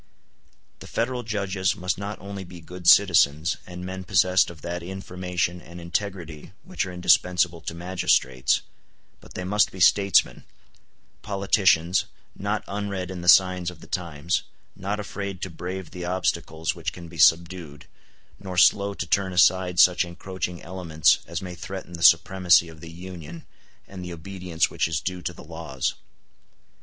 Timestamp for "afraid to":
14.99-15.51